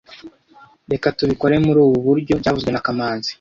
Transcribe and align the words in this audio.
Reka 0.91 1.07
tubikore 1.17 1.55
muri 1.65 1.79
ubu 1.85 1.97
buryo 2.07 2.33
byavuzwe 2.41 2.69
na 2.71 2.83
kamanzi 2.85 3.29